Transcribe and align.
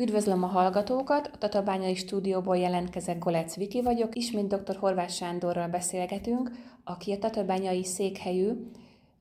Üdvözlöm 0.00 0.42
a 0.42 0.46
hallgatókat! 0.46 1.30
A 1.32 1.38
Tatabányai 1.38 1.94
stúdióból 1.94 2.56
jelentkezek 2.56 3.18
Golec 3.18 3.56
Viki 3.56 3.82
vagyok, 3.82 4.16
ismét 4.16 4.46
dr. 4.46 4.76
Horváth 4.76 5.12
Sándorral 5.12 5.68
beszélgetünk, 5.68 6.50
aki 6.84 7.12
a 7.12 7.18
Tatabányai 7.18 7.84
székhelyű 7.84 8.70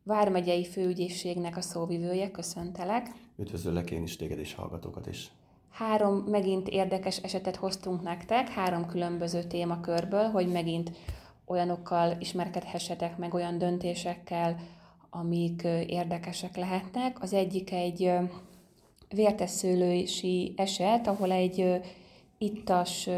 Vármegyei 0.04 0.66
Főügyészségnek 0.66 1.58
a 1.58 1.62
szóvivője. 1.62 2.32
Köszöntelek! 2.32 3.08
Üdvözöllek 3.38 3.92
én 3.92 4.04
is 4.04 4.16
téged 4.16 4.40
és 4.40 4.54
hallgatókat 4.54 5.08
is! 5.08 5.32
Három 5.70 6.16
megint 6.16 6.68
érdekes 6.68 7.18
esetet 7.18 7.56
hoztunk 7.56 8.02
nektek, 8.02 8.48
három 8.48 8.86
különböző 8.86 9.44
témakörből, 9.44 10.24
hogy 10.24 10.48
megint 10.48 10.92
olyanokkal 11.46 12.16
ismerkedhessetek 12.20 13.18
meg, 13.18 13.34
olyan 13.34 13.58
döntésekkel, 13.58 14.56
amik 15.10 15.64
érdekesek 15.88 16.56
lehetnek. 16.56 17.22
Az 17.22 17.34
egyik 17.34 17.72
egy 17.72 18.12
vértesszőlősi 19.10 20.54
eset, 20.56 21.08
ahol 21.08 21.32
egy 21.32 21.82
ittas 22.38 23.10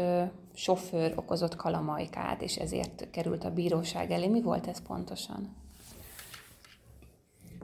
sofőr 0.54 1.12
okozott 1.16 1.56
kalamajkát, 1.56 2.42
és 2.42 2.56
ezért 2.56 3.08
került 3.10 3.44
a 3.44 3.52
bíróság 3.52 4.10
elé. 4.10 4.26
Mi 4.26 4.42
volt 4.42 4.66
ez 4.66 4.82
pontosan? 4.82 5.54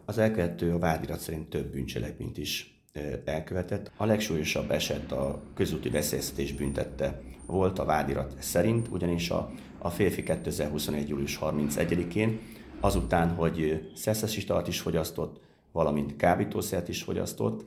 Az 0.04 0.18
elkövető 0.18 0.74
a 0.74 0.78
vádirat 0.78 1.20
szerint 1.20 1.50
több 1.50 1.66
bűncselekményt 1.66 2.38
is 2.38 2.80
elkövetett. 3.24 3.90
A 3.96 4.04
legsúlyosabb 4.04 4.70
eset 4.70 5.12
a 5.12 5.42
közúti 5.54 5.88
veszélyeztetés 5.88 6.52
büntette 6.52 7.20
volt 7.46 7.78
a 7.78 7.84
vádirat 7.84 8.34
szerint, 8.38 8.88
ugyanis 8.88 9.30
a, 9.30 9.50
a 9.78 9.90
férfi 9.90 10.22
2021. 10.22 11.08
július 11.08 11.38
31-én 11.42 12.40
azután, 12.80 13.34
hogy 13.34 13.90
szeszes 13.94 14.46
is 14.66 14.80
fogyasztott, 14.80 15.40
valamint 15.72 16.16
kábítószert 16.16 16.88
is 16.88 17.02
fogyasztott, 17.02 17.64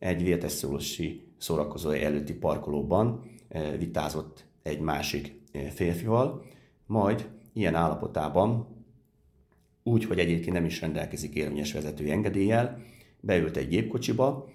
egy 0.00 0.22
vértesszólosi 0.22 1.28
szórakozó 1.38 1.90
előtti 1.90 2.34
parkolóban 2.34 3.22
eh, 3.48 3.78
vitázott 3.78 4.44
egy 4.62 4.80
másik 4.80 5.40
eh, 5.52 5.70
férfival, 5.70 6.44
majd 6.86 7.28
ilyen 7.52 7.74
állapotában, 7.74 8.66
úgy, 9.82 10.04
hogy 10.04 10.18
egyébként 10.18 10.52
nem 10.52 10.64
is 10.64 10.80
rendelkezik 10.80 11.34
érvényes 11.34 11.72
vezetői 11.72 12.10
engedéllyel, 12.10 12.82
beült 13.20 13.56
egy 13.56 13.68
gépkocsiba, 13.68 14.48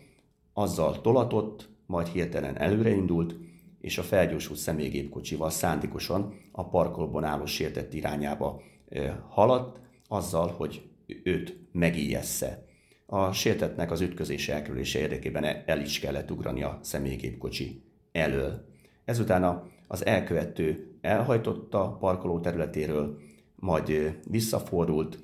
azzal 0.53 1.01
tolatott, 1.01 1.69
majd 1.85 2.07
hirtelen 2.07 2.57
előreindult, 2.57 3.35
és 3.81 3.97
a 3.97 4.03
felgyorsult 4.03 4.59
személygépkocsival 4.59 5.49
szándékosan 5.49 6.33
a 6.51 6.69
parkolóban 6.69 7.23
álló 7.23 7.45
sértett 7.45 7.93
irányába 7.93 8.61
eh, 8.89 9.15
haladt, 9.29 9.79
azzal, 10.07 10.47
hogy 10.47 10.89
őt 11.23 11.57
megijeszze. 11.71 12.65
A 13.05 13.31
sértetnek 13.31 13.91
az 13.91 14.01
ütközés 14.01 14.49
elkerülése 14.49 14.99
érdekében 14.99 15.43
el 15.65 15.81
is 15.81 15.99
kellett 15.99 16.31
ugrani 16.31 16.63
a 16.63 16.79
személygépkocsi 16.81 17.83
elől. 18.11 18.65
Ezután 19.05 19.63
az 19.87 20.05
elkövető 20.05 20.97
elhajtotta 21.01 21.83
a 21.83 21.97
parkoló 21.97 22.39
területéről, 22.39 23.17
majd 23.55 24.19
visszafordult 24.29 25.19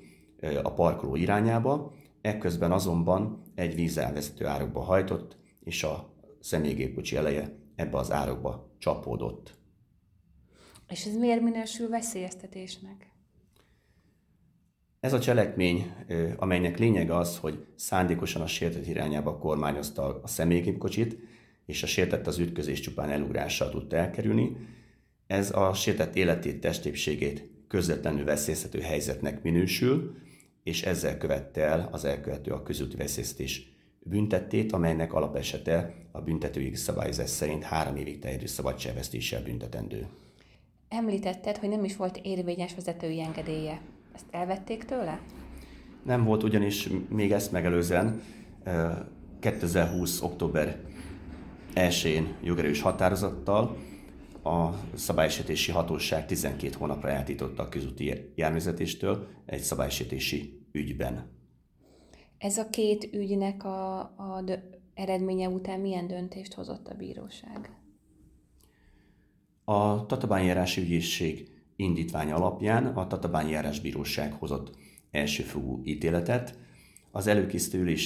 a 0.62 0.72
parkoló 0.72 1.16
irányába, 1.16 1.92
ekközben 2.20 2.72
azonban 2.72 3.42
egy 3.54 3.74
vízelvezető 3.74 4.46
árokba 4.46 4.80
hajtott, 4.80 5.36
és 5.64 5.82
a 5.82 6.12
személygépkocsi 6.40 7.16
eleje 7.16 7.56
ebbe 7.76 7.96
az 7.98 8.12
árokba 8.12 8.74
csapódott. 8.78 9.54
És 10.88 11.06
ez 11.06 11.16
miért 11.16 11.42
minősül 11.42 11.88
veszélyeztetésnek? 11.88 13.11
Ez 15.02 15.12
a 15.12 15.20
cselekmény, 15.20 15.92
amelynek 16.36 16.78
lényege 16.78 17.16
az, 17.16 17.38
hogy 17.38 17.64
szándékosan 17.76 18.42
a 18.42 18.46
sértett 18.46 18.86
irányába 18.86 19.38
kormányozta 19.38 20.20
a 20.22 20.26
személygépkocsit, 20.26 21.18
és 21.66 21.82
a 21.82 21.86
sértett 21.86 22.26
az 22.26 22.38
ütközés 22.38 22.80
csupán 22.80 23.10
elugrással 23.10 23.70
tudta 23.70 23.96
elkerülni, 23.96 24.56
ez 25.26 25.56
a 25.56 25.74
sértett 25.74 26.16
életét, 26.16 26.60
testépségét 26.60 27.50
közvetlenül 27.68 28.24
veszélyeztető 28.24 28.80
helyzetnek 28.80 29.42
minősül, 29.42 30.16
és 30.62 30.82
ezzel 30.82 31.18
követte 31.18 31.60
el 31.60 31.88
az 31.92 32.04
elkövető 32.04 32.52
a 32.52 32.62
közúti 32.62 32.96
veszélyeztetés 32.96 33.72
büntettét, 34.00 34.72
amelynek 34.72 35.12
alapesete 35.12 35.94
a 36.12 36.20
büntetőjogi 36.20 36.76
szabályozás 36.76 37.30
szerint 37.30 37.62
három 37.62 37.96
évig 37.96 38.18
terjedő 38.18 38.46
szabadságvesztéssel 38.46 39.42
büntetendő. 39.42 40.06
Említetted, 40.88 41.56
hogy 41.56 41.68
nem 41.68 41.84
is 41.84 41.96
volt 41.96 42.20
érvényes 42.22 42.74
vezetői 42.74 43.20
engedélye. 43.20 43.80
Ezt 44.14 44.26
elvették 44.30 44.84
tőle? 44.84 45.20
Nem 46.02 46.24
volt 46.24 46.42
ugyanis 46.42 46.88
még 47.08 47.32
ezt 47.32 47.52
megelőzően 47.52 48.22
2020. 49.40 50.22
október 50.22 50.80
1-én 51.74 52.34
jogerős 52.42 52.80
határozattal 52.80 53.76
a 54.42 54.70
szabálysértési 54.94 55.72
hatóság 55.72 56.26
12 56.26 56.74
hónapra 56.78 57.08
eltította 57.08 57.62
a 57.62 57.68
közúti 57.68 58.32
járművezetéstől 58.34 59.28
egy 59.46 59.60
szabálysértési 59.60 60.66
ügyben. 60.72 61.30
Ez 62.38 62.58
a 62.58 62.70
két 62.70 63.08
ügynek 63.12 63.64
a, 63.64 63.98
a 63.98 64.44
eredménye 64.94 65.48
után 65.48 65.80
milyen 65.80 66.06
döntést 66.06 66.54
hozott 66.54 66.88
a 66.88 66.94
bíróság? 66.94 67.76
A 69.64 70.06
Tatabányi 70.06 70.52
Ügyészség 70.76 71.51
indítvány 71.82 72.30
alapján 72.30 72.86
a 72.86 73.06
Tatabányi 73.06 73.50
Járásbíróság 73.50 74.32
hozott 74.32 74.76
elsőfogú 75.10 75.80
ítéletet. 75.84 76.58
Az 77.10 77.26
előkészítő 77.26 77.96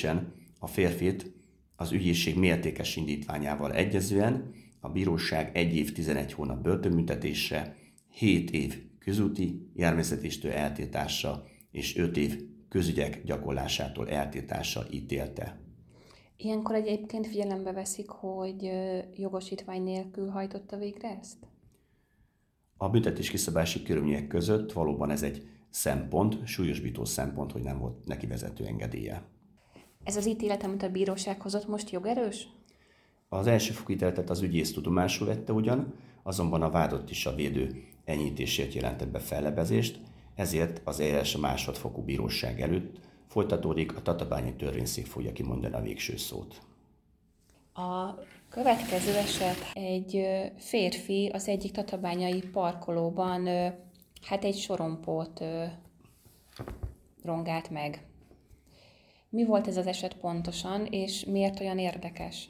a 0.59 0.67
férfit 0.67 1.33
az 1.77 1.93
ügyészség 1.93 2.39
mértékes 2.39 2.97
indítványával 2.97 3.73
egyezően 3.73 4.55
a 4.81 4.89
bíróság 4.89 5.57
egy 5.57 5.77
év 5.77 5.93
11 5.93 6.33
hónap 6.33 6.63
börtönbüntetésre, 6.63 7.77
7 8.11 8.51
év 8.51 8.83
közúti 8.99 9.71
járművezetéstől 9.75 10.53
eltiltása 10.53 11.45
és 11.71 11.97
5 11.97 12.17
év 12.17 12.43
közügyek 12.69 13.25
gyakorlásától 13.25 14.09
eltiltása 14.09 14.87
ítélte. 14.91 15.61
Ilyenkor 16.37 16.75
egyébként 16.75 17.27
figyelembe 17.27 17.73
veszik, 17.73 18.09
hogy 18.09 18.71
jogosítvány 19.15 19.83
nélkül 19.83 20.29
hajtotta 20.29 20.77
végre 20.77 21.19
ezt? 21.21 21.37
A 22.77 22.89
büntetés 22.89 23.31
kiszabási 23.31 23.83
körülmények 23.83 24.27
között 24.27 24.73
valóban 24.73 25.11
ez 25.11 25.23
egy 25.23 25.49
szempont, 25.71 26.47
súlyosbító 26.47 27.05
szempont, 27.05 27.53
hogy 27.53 27.63
nem 27.63 27.79
volt 27.79 28.05
neki 28.05 28.27
vezető 28.27 28.65
engedélye. 28.65 29.23
Ez 30.05 30.17
az 30.17 30.27
ítélet, 30.27 30.63
amit 30.63 30.83
a 30.83 30.91
bíróság 30.91 31.41
hozott, 31.41 31.69
most 31.69 31.91
jogerős? 31.91 32.49
Az 33.29 33.47
első 33.47 33.75
ítéletet 33.89 34.31
az 34.31 34.43
ügyész 34.43 34.73
tudomásul 34.73 35.27
vette 35.27 35.53
ugyan, 35.53 35.95
azonban 36.23 36.63
a 36.63 36.71
vádott 36.71 37.11
is 37.11 37.27
a 37.27 37.35
védő 37.35 37.85
enyhítésért 38.05 38.73
jelentett 38.73 39.09
be 39.09 39.19
fellebezést, 39.19 40.01
ezért 40.35 40.81
az 40.85 41.01
eljárás 41.01 41.35
a 41.35 41.39
másodfokú 41.39 42.03
bíróság 42.03 42.61
előtt 42.61 43.01
folytatódik, 43.27 43.97
a 43.97 44.03
Tatabányi 44.03 44.55
törvényszék 44.55 45.07
fogja 45.07 45.33
kimondani 45.33 45.75
a 45.75 45.81
végső 45.81 46.17
szót. 46.17 46.61
A 47.75 48.15
következő 48.49 49.15
eset 49.15 49.71
egy 49.75 50.27
férfi 50.57 51.31
az 51.33 51.49
egyik 51.49 51.73
tatabányai 51.73 52.43
parkolóban 52.53 53.47
hát 54.23 54.45
egy 54.45 54.57
sorompót 54.57 55.45
rongált 57.23 57.71
meg. 57.71 58.07
Mi 59.29 59.45
volt 59.45 59.67
ez 59.67 59.77
az 59.77 59.87
eset 59.87 60.15
pontosan, 60.15 60.87
és 60.87 61.25
miért 61.25 61.61
olyan 61.61 61.79
érdekes? 61.79 62.49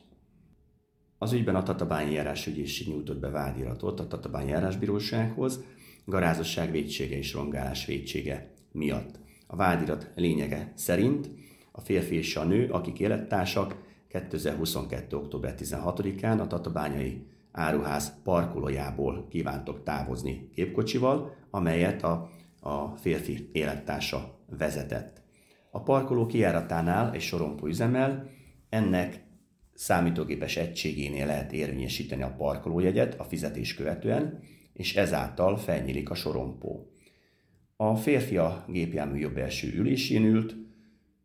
Az 1.18 1.32
ügyben 1.32 1.54
a 1.54 1.62
Tatabányi 1.62 2.12
járásügyészség 2.12 2.88
nyújtott 2.88 3.18
be 3.18 3.28
vádiratot 3.28 4.00
a 4.00 4.06
Tatabányi 4.06 4.50
járásbírósághoz, 4.50 5.64
garázosság 6.04 6.70
védsége 6.70 7.16
és 7.16 7.32
rongálás 7.32 7.86
védsége 7.86 8.52
miatt. 8.72 9.18
A 9.46 9.56
vádirat 9.56 10.10
lényege 10.14 10.72
szerint 10.74 11.30
a 11.72 11.80
férfi 11.80 12.16
és 12.16 12.36
a 12.36 12.44
nő, 12.44 12.70
akik 12.70 13.00
élettársak, 13.00 13.85
2022. 14.08 15.16
október 15.16 15.54
16-án 15.58 16.40
a 16.40 16.46
Tatabányai 16.46 17.26
áruház 17.53 18.22
parkolójából 18.22 19.26
kívántok 19.28 19.82
távozni 19.82 20.50
képkocsival, 20.54 21.36
amelyet 21.50 22.03
a, 22.03 22.30
a 22.60 22.97
férfi 22.97 23.48
élettársa 23.53 24.38
vezetett. 24.58 25.22
A 25.70 25.82
parkoló 25.82 26.26
kijáratánál 26.26 27.12
egy 27.12 27.20
sorompó 27.20 27.66
üzemel, 27.66 28.28
ennek 28.68 29.24
számítógépes 29.74 30.56
egységénél 30.56 31.26
lehet 31.26 31.52
érvényesíteni 31.52 32.22
a 32.22 32.34
parkolójegyet 32.36 33.20
a 33.20 33.24
fizetés 33.24 33.74
követően, 33.74 34.38
és 34.72 34.97
ezáltal 34.97 35.56
felnyílik 35.56 36.10
a 36.10 36.14
sorompó. 36.14 36.91
A 37.76 37.97
férfi 37.97 38.36
a 38.36 38.64
gépjármű 38.68 39.18
jobb 39.18 39.36
első 39.36 39.72
ülésén 39.76 40.24
ült, 40.24 40.56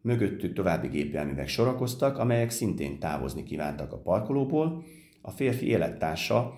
Mögöttük 0.01 0.53
további 0.53 0.87
gépjárművek 0.87 1.47
sorakoztak, 1.47 2.17
amelyek 2.17 2.49
szintén 2.49 2.99
távozni 2.99 3.43
kívántak 3.43 3.93
a 3.93 3.97
parkolóból. 3.97 4.83
A 5.21 5.31
férfi 5.31 5.67
élettársa 5.67 6.55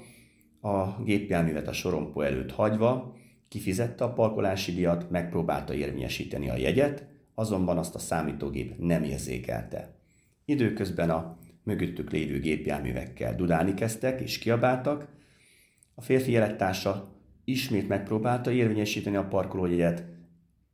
a 0.62 1.04
gépjárművet 1.04 1.68
a 1.68 1.74
sorompó 1.74 2.22
előtt 2.22 2.52
hagyva 2.52 3.16
kifizette 3.48 4.04
a 4.04 4.14
parkolási 4.14 4.74
díjat, 4.74 5.10
megpróbálta 5.10 5.74
érvényesíteni 5.74 6.50
a 6.50 6.58
jegyet, 6.58 7.08
azonban 7.36 7.78
azt 7.78 7.96
a 7.96 8.00
számítógép 8.00 8.78
nem 8.78 9.04
érzékelte. 9.04 9.96
Időközben 10.46 11.10
a 11.10 11.38
mögöttük 11.64 12.12
lévő 12.12 12.40
gépjárművekkel 12.40 13.36
dudálni 13.36 13.74
kezdtek 13.74 14.22
és 14.22 14.38
kiabáltak. 14.38 15.08
A 15.96 16.02
férfi 16.02 16.32
élettársa 16.32 17.14
ismét 17.44 17.88
megpróbálta 17.88 18.52
érvényesíteni 18.52 19.16
a 19.16 19.28
parkolójegyet, 19.28 20.04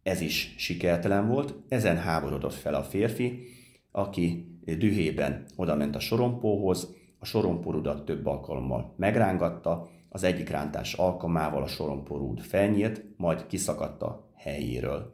ez 0.10 0.22
is 0.22 0.54
sikertelen 0.58 1.28
volt, 1.28 1.56
ezen 1.68 1.98
háborodott 1.98 2.54
fel 2.54 2.74
a 2.74 2.84
férfi, 2.84 3.48
aki 3.92 4.58
dühében 4.66 5.46
odament 5.56 5.96
a 5.96 6.00
sorompóhoz, 6.00 6.96
a 7.20 7.26
sorompórudat 7.26 8.06
több 8.06 8.26
alkalommal 8.26 8.94
megrángatta, 8.98 9.90
az 10.10 10.24
egyik 10.24 10.50
rántás 10.50 10.94
alkalmával 10.94 11.64
a 11.64 11.68
sorompórúd 11.68 12.40
felnyílt, 12.40 13.04
majd 13.18 13.48
kiszakadt 13.48 14.02
a 14.02 14.32
helyéről. 14.36 15.14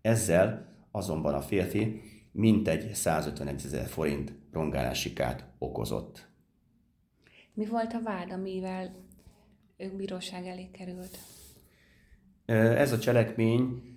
Ezzel 0.00 0.74
azonban 0.90 1.34
a 1.34 1.40
férfi 1.40 2.00
mintegy 2.32 2.94
151 2.94 3.62
ezer 3.64 3.86
forint 3.86 4.32
rongálási 4.52 5.12
kárt 5.12 5.44
okozott. 5.58 6.28
Mi 7.54 7.66
volt 7.66 7.92
a 7.92 8.02
vád, 8.02 8.32
amivel 8.32 8.90
ők 9.76 9.96
bíróság 9.96 10.46
elé 10.46 10.70
került? 10.72 11.18
Ez 12.76 12.92
a 12.92 12.98
cselekmény 12.98 13.95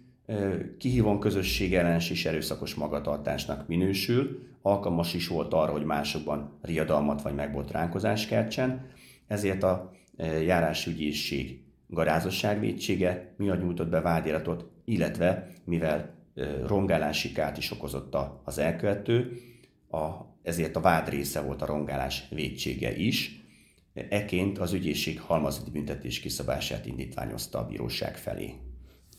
kihívón 0.78 1.20
közösség 1.20 1.76
ellenes 1.76 2.10
és 2.10 2.26
erőszakos 2.26 2.74
magatartásnak 2.74 3.68
minősül, 3.68 4.48
alkalmas 4.62 5.14
is 5.14 5.28
volt 5.28 5.54
arra, 5.54 5.72
hogy 5.72 5.84
másokban 5.84 6.60
riadalmat 6.62 7.22
vagy 7.22 7.36
megbotránkozást 7.36 8.28
keltsen, 8.28 8.90
ezért 9.28 9.64
a 9.64 9.92
járásügyészség 10.46 11.62
garázosságvédsége 11.88 13.34
miatt 13.38 13.62
nyújtott 13.62 13.90
be 13.90 14.02
vádiratot, 14.02 14.66
illetve 14.86 15.48
mivel 15.64 16.18
rongálási 16.66 17.32
kárt 17.32 17.58
is 17.58 17.72
okozott 17.72 18.18
az 18.44 18.58
elkövető, 18.58 19.38
a, 19.90 20.08
ezért 20.44 20.76
a 20.76 20.82
vád 20.82 21.10
része 21.10 21.42
volt 21.42 21.62
a 21.62 21.66
rongálás 21.66 22.28
védsége 22.30 22.96
is. 22.96 23.44
Eként 24.10 24.58
az 24.58 24.74
ügyészség 24.74 25.20
halmazati 25.20 25.72
büntetés 25.72 26.20
kiszabását 26.20 26.86
indítványozta 26.86 27.60
a 27.60 27.66
bíróság 27.66 28.18
felé. 28.18 28.69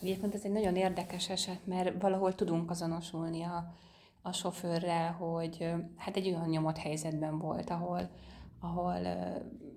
Egyébként 0.03 0.35
ez 0.35 0.45
egy 0.45 0.53
nagyon 0.53 0.77
érdekes 0.77 1.29
eset, 1.29 1.67
mert 1.67 2.03
valahol 2.03 2.35
tudunk 2.35 2.71
azonosulni 2.71 3.43
a, 3.43 3.75
a 4.23 4.33
sofőrrel, 4.33 5.13
hogy 5.13 5.71
hát 5.97 6.17
egy 6.17 6.29
olyan 6.29 6.49
nyomott 6.49 6.79
helyzetben 6.79 7.39
volt, 7.39 7.71
ahol, 7.71 8.11
ahol 8.61 8.99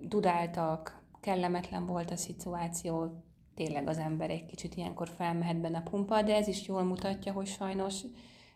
dudáltak, 0.02 1.02
kellemetlen 1.20 1.86
volt 1.86 2.12
a 2.12 2.16
szituáció, 2.16 3.24
tényleg 3.56 3.88
az 3.88 3.98
ember 3.98 4.30
egy 4.30 4.46
kicsit 4.46 4.76
ilyenkor 4.76 5.08
felmehet 5.08 5.62
benne 5.62 5.78
a 5.78 5.90
pumpa, 5.90 6.22
de 6.22 6.36
ez 6.36 6.48
is 6.48 6.68
jól 6.68 6.84
mutatja, 6.84 7.34
hogy 7.34 7.48
sajnos 7.48 8.02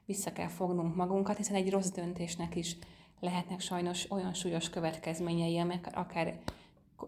vissza 0.05 0.33
kell 0.33 0.47
fognunk 0.47 0.95
magunkat, 0.95 1.37
hiszen 1.37 1.55
egy 1.55 1.69
rossz 1.69 1.89
döntésnek 1.91 2.55
is 2.55 2.77
lehetnek 3.19 3.59
sajnos 3.59 4.11
olyan 4.11 4.33
súlyos 4.33 4.69
következményei, 4.69 5.57
amelyek 5.57 5.89
akár 5.93 6.39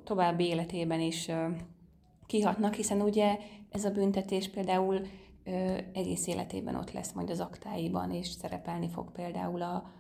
további 0.04 0.46
életében 0.46 1.00
is 1.00 1.30
kihatnak, 2.30 2.74
hiszen 2.74 3.02
ugye 3.02 3.38
ez 3.70 3.86
a 3.86 3.92
büntetés 3.92 4.50
például 4.50 5.02
egész 5.94 6.28
életében 6.28 6.76
ott 6.76 6.92
lesz 6.92 7.12
majd 7.12 7.30
az 7.30 7.40
aktáiban, 7.40 8.12
és 8.12 8.28
szerepelni 8.28 8.90
fog 8.90 9.12
például 9.12 9.62
a, 9.62 9.92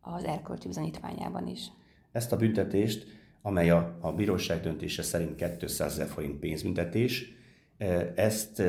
az 0.00 0.24
erkölcsi 0.24 0.66
bizonyítványában 0.66 1.46
is. 1.46 1.72
Ezt 2.12 2.32
a 2.32 2.36
büntetést 2.36 3.06
amely 3.42 3.70
a, 3.70 3.98
a 4.00 4.12
bíróság 4.12 4.60
döntése 4.60 5.02
szerint 5.02 5.34
200 5.58 5.92
ezer 5.92 6.06
forint 6.06 6.38
pénzbüntetés. 6.38 7.32
Ezt 8.14 8.62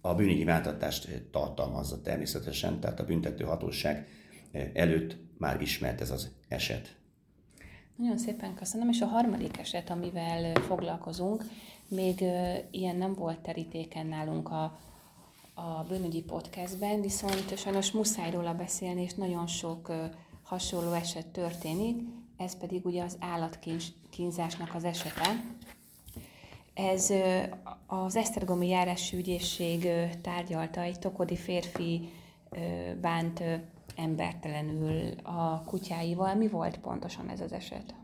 a 0.00 0.14
bűnügyi 0.14 0.44
váltatást 0.44 1.22
tartalmazza 1.30 2.00
természetesen, 2.00 2.80
tehát 2.80 3.00
a 3.00 3.04
büntető 3.04 3.44
hatóság 3.44 4.08
előtt 4.72 5.16
már 5.38 5.60
ismert 5.60 6.00
ez 6.00 6.10
az 6.10 6.30
eset. 6.48 6.96
Nagyon 7.96 8.18
szépen 8.18 8.54
köszönöm, 8.54 8.88
és 8.88 9.00
a 9.00 9.06
harmadik 9.06 9.58
eset, 9.58 9.90
amivel 9.90 10.54
foglalkozunk, 10.54 11.44
még 11.92 12.24
ilyen 12.70 12.96
nem 12.96 13.14
volt 13.14 13.38
terítéken 13.38 14.06
nálunk 14.06 14.50
a, 14.50 14.78
a 15.54 15.84
bűnügyi 15.88 16.22
podcastben, 16.22 17.00
viszont 17.00 17.58
sajnos 17.58 17.90
muszáj 17.90 18.30
róla 18.30 18.54
beszélni, 18.54 19.02
és 19.02 19.14
nagyon 19.14 19.46
sok 19.46 19.92
hasonló 20.42 20.92
eset 20.92 21.26
történik, 21.26 22.00
ez 22.36 22.58
pedig 22.58 22.86
ugye 22.86 23.02
az 23.02 23.16
állatkínzásnak 23.20 24.74
az 24.74 24.84
esete. 24.84 25.44
Ez 26.74 27.12
az 27.86 28.16
Esztergomi 28.16 28.68
járási 28.68 29.16
ügyészség 29.16 29.88
tárgyalta, 30.22 30.80
egy 30.80 30.98
tokodi 30.98 31.36
férfi 31.36 32.08
bánt 33.00 33.42
embertelenül 33.96 35.12
a 35.22 35.62
kutyáival. 35.66 36.34
Mi 36.34 36.48
volt 36.48 36.78
pontosan 36.78 37.28
ez 37.28 37.40
az 37.40 37.52
eset? 37.52 37.94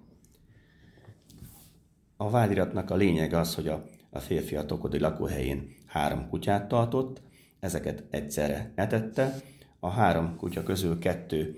A 2.20 2.31
vádiratnak 2.31 2.91
a 2.91 2.97
lényeg 2.97 3.32
az, 3.32 3.55
hogy 3.55 3.69
a, 3.69 3.85
a 4.11 4.19
férfi 4.19 4.56
a 4.56 4.67
tokodi 4.67 4.99
lakóhelyén 4.99 5.69
három 5.87 6.29
kutyát 6.29 6.69
tartott, 6.69 7.20
ezeket 7.61 8.05
egyszerre 8.11 8.73
etette. 8.75 9.37
A 9.81 9.88
három 9.88 10.37
kutya 10.37 10.62
közül 10.62 10.99
kettő 10.99 11.56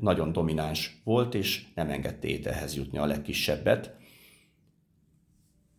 nagyon 0.00 0.32
domináns 0.32 1.00
volt, 1.04 1.34
és 1.34 1.66
nem 1.74 1.90
engedte 1.90 2.28
ételhez 2.28 2.74
jutni 2.74 2.98
a 2.98 3.06
legkisebbet, 3.06 3.96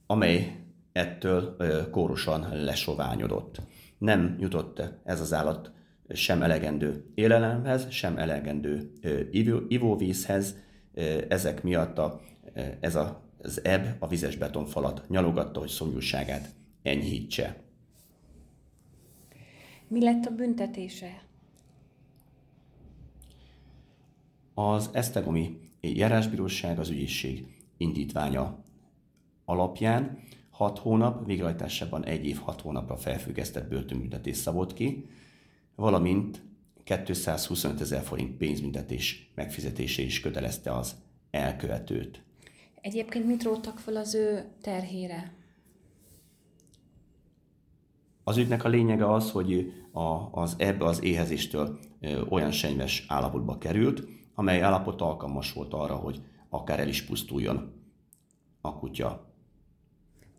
amely 0.06 0.66
ettől 0.92 1.58
kórosan 1.92 2.64
lesoványodott. 2.64 3.62
Nem 3.98 4.36
jutott 4.40 4.82
ez 5.04 5.22
az 5.22 5.34
állat 5.34 5.72
sem 6.10 6.42
elegendő 6.42 7.12
élelemhez, 7.16 7.90
sem 7.90 8.18
elegendő 8.18 8.92
ivóvízhez, 9.68 10.56
ezek 11.28 11.64
miatt 11.64 11.98
a, 11.98 12.22
ez 12.80 12.96
a, 12.96 13.27
az 13.42 13.64
ebb 13.64 13.96
a 14.00 14.08
vizes 14.08 14.36
betonfalat 14.36 15.10
nyalogatta, 15.10 15.60
hogy 15.60 15.70
szomjúságát 15.70 16.50
enyhítse. 16.82 17.64
Mi 19.88 20.04
lett 20.04 20.26
a 20.26 20.32
büntetése? 20.32 21.24
Az 24.54 24.90
Esztergomi 24.94 25.60
járásbíróság 25.82 26.80
az 26.80 26.90
ügyészség 26.90 27.46
indítványa 27.78 28.64
alapján 29.46 30.20
6 30.50 30.80
hónap, 30.80 31.26
végrehajtásában 31.26 32.06
1 32.06 32.26
év 32.26 32.38
6 32.38 32.62
hónapra 32.62 32.98
felfüggesztett 32.98 33.70
börtönbüntetés 33.70 34.38
szabott 34.38 34.74
ki, 34.74 35.10
valamint 35.76 36.42
225 36.84 37.82
ezer 37.82 38.04
forint 38.04 38.38
pénzbüntetés 38.38 39.32
megfizetése 39.36 40.02
is 40.02 40.20
kötelezte 40.20 40.76
az 40.76 40.96
elkövetőt. 41.32 42.22
Egyébként 42.82 43.26
mit 43.26 43.44
róttak 43.44 43.80
fel 43.80 43.96
az 43.96 44.16
ő 44.16 44.46
terhére? 44.62 45.34
Az 48.24 48.38
ügynek 48.38 48.64
a 48.64 48.70
lényege 48.70 49.14
az, 49.14 49.32
hogy 49.32 49.74
a, 49.92 50.40
az 50.42 50.56
ebbe 50.58 50.86
az 50.86 51.04
éhezéstől 51.04 51.80
olyan 52.30 52.52
senyves 52.52 53.06
állapotba 53.08 53.58
került, 53.58 54.04
amely 54.36 54.62
állapot 54.62 55.02
alkalmas 55.02 55.54
volt 55.54 55.74
arra, 55.74 55.96
hogy 55.96 56.22
akár 56.50 56.80
el 56.80 56.88
is 56.88 57.04
pusztuljon 57.04 57.74
a 58.62 58.80
kutya. 58.80 59.34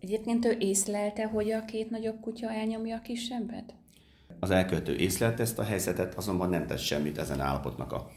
Egyébként 0.00 0.45
ő 0.45 0.57
észlelte, 0.59 1.26
hogy 1.26 1.50
a 1.50 1.64
két 1.64 1.90
nagyobb 1.90 2.21
kutya 2.21 2.50
elnyomja 2.50 2.97
a 2.97 3.00
kisebbet? 3.00 3.75
Az 4.40 4.50
elkövető 4.50 4.97
észlelte 4.97 5.42
ezt 5.42 5.59
a 5.59 5.62
helyzetet, 5.62 6.14
azonban 6.14 6.50
nem 6.50 6.66
tett 6.66 6.78
semmit 6.78 7.18
ezen 7.18 7.40
állapotnak 7.40 7.92
a 7.92 8.11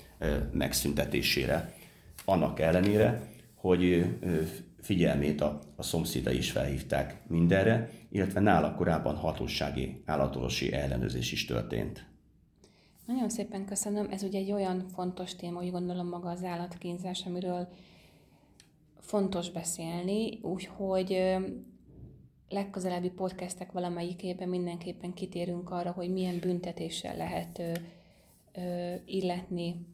megszüntetésére. 0.51 1.73
Annak 2.25 2.59
ellenére, 2.59 3.29
hogy 3.61 4.05
figyelmét 4.79 5.41
a, 5.41 5.59
a 5.75 5.83
szomszédai 5.83 6.37
is 6.37 6.51
felhívták 6.51 7.21
mindenre, 7.27 7.89
illetve 8.09 8.39
nála 8.39 8.75
korábban 8.75 9.15
hatósági 9.15 10.01
állatolosi 10.05 10.73
ellenőrzés 10.73 11.31
is 11.31 11.45
történt. 11.45 12.05
Nagyon 13.05 13.29
szépen 13.29 13.65
köszönöm. 13.65 14.07
Ez 14.11 14.23
ugye 14.23 14.39
egy 14.39 14.51
olyan 14.51 14.85
fontos 14.87 15.35
téma, 15.35 15.61
úgy 15.61 15.71
gondolom 15.71 16.07
maga 16.07 16.29
az 16.29 16.43
állatkínzás, 16.43 17.25
amiről 17.25 17.67
fontos 18.99 19.51
beszélni, 19.51 20.39
úgyhogy 20.41 21.37
legközelebbi 22.49 23.09
podcastek 23.09 23.71
valamelyikében 23.71 24.49
mindenképpen 24.49 25.13
kitérünk 25.13 25.69
arra, 25.69 25.91
hogy 25.91 26.11
milyen 26.11 26.39
büntetéssel 26.39 27.17
lehet 27.17 27.61
illetni 29.05 29.85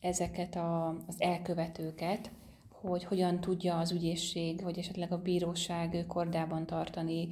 ezeket 0.00 0.56
a, 0.56 0.88
az 1.06 1.14
elkövetőket, 1.18 2.30
hogy 2.70 3.04
hogyan 3.04 3.40
tudja 3.40 3.78
az 3.78 3.92
ügyészség, 3.92 4.62
vagy 4.62 4.78
esetleg 4.78 5.12
a 5.12 5.22
bíróság 5.22 6.04
kordában 6.08 6.66
tartani 6.66 7.28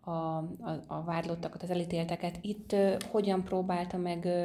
a, 0.00 0.10
a, 0.10 0.84
a 0.86 1.02
vádlottakat, 1.04 1.62
az 1.62 1.70
elítélteket. 1.70 2.38
Itt 2.40 2.72
uh, 2.72 3.00
hogyan 3.00 3.44
próbálta 3.44 3.96
meg 3.96 4.24
uh, 4.24 4.44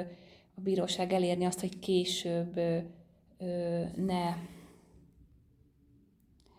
a 0.56 0.62
bíróság 0.62 1.14
elérni 1.14 1.46
azt, 1.46 1.60
hogy 1.60 1.80
később 1.80 2.58
uh, 2.58 3.96
ne, 3.96 4.36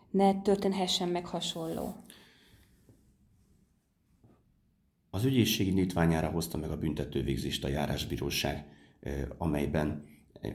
ne 0.09 0.41
történhessen 0.41 1.09
meg 1.09 1.25
hasonló? 1.25 1.95
Az 5.09 5.23
ügyészség 5.23 5.67
indítványára 5.67 6.29
hozta 6.29 6.57
meg 6.57 6.71
a 6.71 6.77
büntetővégzést 6.77 7.63
a 7.63 7.67
járásbíróság, 7.67 8.65
amelyben, 9.37 10.05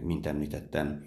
mint 0.02 0.26
említettem, 0.26 1.04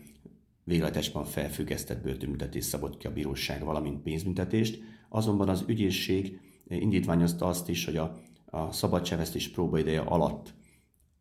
végletesben 0.63 1.23
felfüggesztett 1.23 2.03
börtönbüntetést 2.03 2.67
szabott 2.67 2.97
ki 2.97 3.07
a 3.07 3.13
bíróság, 3.13 3.63
valamint 3.63 4.01
pénzbüntetést, 4.01 4.79
azonban 5.09 5.49
az 5.49 5.63
ügyészség 5.67 6.39
indítványozta 6.67 7.45
azt 7.45 7.69
is, 7.69 7.85
hogy 7.85 7.97
a, 7.97 8.21
a 8.45 8.71
szabadságvesztés 8.71 9.49
próbaideje 9.49 9.99
alatt 9.99 10.53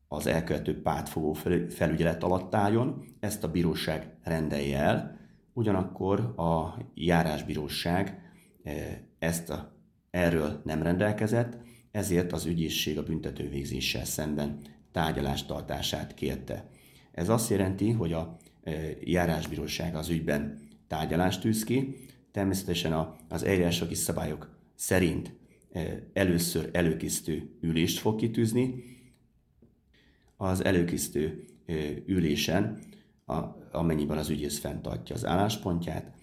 az 0.08 0.26
elkövető 0.26 0.82
pártfogó 0.82 1.32
felügyelet 1.68 2.22
alatt 2.22 2.54
álljon, 2.54 3.04
ezt 3.20 3.44
a 3.44 3.50
bíróság 3.50 4.16
rendelje 4.22 4.78
el, 4.78 5.18
ugyanakkor 5.52 6.20
a 6.36 6.78
járásbíróság 6.94 8.20
eh, 8.62 8.98
ezt 9.18 9.50
a, 9.50 9.72
erről 10.10 10.60
nem 10.64 10.82
rendelkezett, 10.82 11.58
ezért 11.90 12.32
az 12.32 12.44
ügyészség 12.44 12.98
a 12.98 13.02
büntetővégzéssel 13.02 14.04
szemben 14.04 14.60
tárgyalástartását 14.92 16.14
kérte. 16.14 16.70
Ez 17.16 17.28
azt 17.28 17.50
jelenti, 17.50 17.90
hogy 17.90 18.12
a 18.12 18.36
e, 18.62 18.72
járásbíróság 19.00 19.94
az 19.94 20.08
ügyben 20.08 20.58
tárgyalást 20.86 21.40
tűz 21.40 21.64
ki, 21.64 21.96
természetesen 22.30 23.16
az 23.28 23.42
eljárásjogi 23.42 23.94
szabályok 23.94 24.58
szerint 24.74 25.34
e, 25.72 26.02
először 26.12 26.70
előkészítő 26.72 27.56
ülést 27.60 27.98
fog 27.98 28.18
kitűzni. 28.18 28.84
Az 30.36 30.64
előkészítő 30.64 31.44
e, 31.66 31.74
ülésen, 32.06 32.78
amennyiben 33.72 34.18
az 34.18 34.28
ügyész 34.28 34.58
fenntartja 34.58 35.14
az 35.14 35.26
álláspontját, 35.26 36.14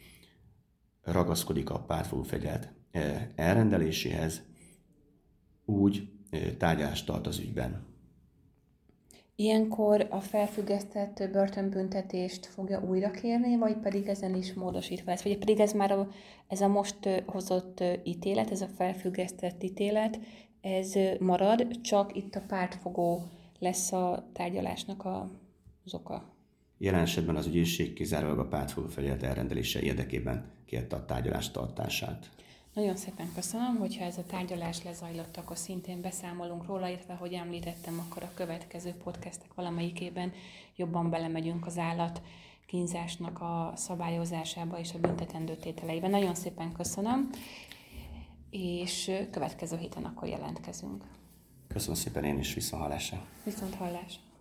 ragaszkodik 1.01 1.69
a 1.69 1.79
pártfogó 1.79 2.23
fegyelt 2.23 2.73
elrendeléséhez, 3.35 4.41
úgy 5.65 6.09
tárgyalást 6.57 7.05
tart 7.05 7.27
az 7.27 7.39
ügyben. 7.39 7.92
Ilyenkor 9.35 10.07
a 10.09 10.19
felfüggesztett 10.19 11.29
börtönbüntetést 11.31 12.45
fogja 12.45 12.81
újra 12.87 13.11
kérni, 13.11 13.57
vagy 13.57 13.77
pedig 13.77 14.07
ezen 14.07 14.35
is 14.35 14.53
módosítva 14.53 15.11
lesz? 15.11 15.23
Vagy 15.23 15.37
pedig 15.37 15.59
ez 15.59 15.73
már 15.73 15.91
a, 15.91 16.07
ez 16.47 16.61
a 16.61 16.67
most 16.67 17.23
hozott 17.25 17.83
ítélet, 18.03 18.51
ez 18.51 18.61
a 18.61 18.67
felfüggesztett 18.67 19.63
ítélet, 19.63 20.19
ez 20.61 20.93
marad, 21.19 21.81
csak 21.81 22.15
itt 22.15 22.35
a 22.35 22.43
pártfogó 22.47 23.23
lesz 23.59 23.91
a 23.91 24.29
tárgyalásnak 24.33 25.05
a, 25.05 25.31
az 25.85 25.93
oka? 25.93 26.33
Jelen 26.77 27.01
esetben 27.01 27.35
az 27.35 27.47
ügyészség 27.47 27.93
kizárólag 27.93 28.39
a 28.39 28.47
pártfogó 28.47 28.87
felület 28.87 29.23
elrendelése 29.23 29.81
érdekében 29.81 30.51
kérte 30.65 30.95
a 30.95 31.05
tárgyalás 31.05 31.51
tartását. 31.51 32.29
Nagyon 32.73 32.95
szépen 32.95 33.31
köszönöm, 33.35 33.77
hogyha 33.77 34.03
ez 34.03 34.17
a 34.17 34.23
tárgyalás 34.23 34.83
lezajlott, 34.83 35.37
akkor 35.37 35.57
szintén 35.57 36.01
beszámolunk 36.01 36.65
róla, 36.65 36.87
illetve, 36.87 37.13
hogy 37.13 37.33
említettem, 37.33 37.99
akkor 37.99 38.23
a 38.23 38.31
következő 38.33 38.93
podcastek 39.03 39.53
valamelyikében 39.53 40.31
jobban 40.75 41.09
belemegyünk 41.09 41.65
az 41.65 41.77
állat 41.77 42.21
kínzásnak 42.65 43.41
a 43.41 43.73
szabályozásába 43.75 44.79
és 44.79 44.93
a 44.93 44.99
büntetendő 44.99 45.55
tételeiben. 45.55 46.09
Nagyon 46.09 46.35
szépen 46.35 46.71
köszönöm, 46.71 47.29
és 48.49 49.11
következő 49.31 49.77
héten 49.77 50.03
akkor 50.03 50.27
jelentkezünk. 50.27 51.03
Köszönöm 51.67 51.95
szépen 51.95 52.23
én 52.23 52.39
is, 52.39 52.53
viszont 52.53 52.81
hallásra. 52.81 53.25
Viszont 53.43 53.75
hallásra. 53.75 54.32